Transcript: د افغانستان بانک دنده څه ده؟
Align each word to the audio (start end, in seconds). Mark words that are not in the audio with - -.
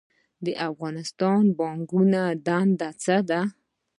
د 0.45 0.47
افغانستان 0.69 1.43
بانک 1.59 1.89
دنده 2.47 2.89
څه 3.03 3.17
ده؟ 3.29 3.41